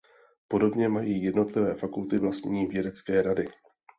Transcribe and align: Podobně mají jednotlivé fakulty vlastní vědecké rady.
Podobně 0.47 0.89
mají 0.89 1.23
jednotlivé 1.23 1.75
fakulty 1.75 2.17
vlastní 2.17 2.65
vědecké 2.67 3.21
rady. 3.21 3.47